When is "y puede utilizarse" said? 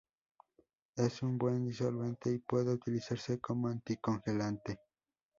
2.31-3.39